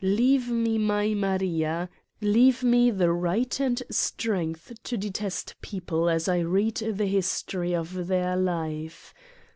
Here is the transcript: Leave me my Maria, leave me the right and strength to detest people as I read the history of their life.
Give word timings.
Leave 0.03 0.49
me 0.49 0.79
my 0.79 1.13
Maria, 1.13 1.87
leave 2.21 2.63
me 2.63 2.89
the 2.89 3.11
right 3.11 3.59
and 3.59 3.83
strength 3.91 4.73
to 4.83 4.97
detest 4.97 5.53
people 5.61 6.09
as 6.09 6.27
I 6.27 6.39
read 6.39 6.77
the 6.77 7.05
history 7.05 7.75
of 7.75 8.07
their 8.07 8.35
life. 8.35 9.13